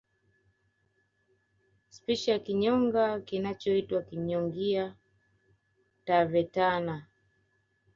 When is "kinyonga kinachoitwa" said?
2.39-4.01